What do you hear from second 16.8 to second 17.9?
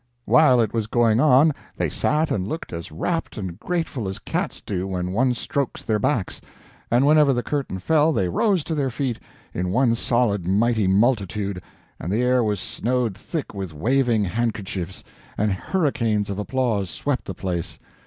swept the place.